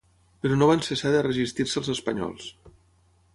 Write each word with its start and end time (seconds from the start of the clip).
Però 0.45 0.55
no 0.61 0.69
van 0.71 0.81
cessar 0.87 1.11
de 1.15 1.19
resistir-se 1.27 1.79
als 1.83 1.93
espanyols. 1.97 2.49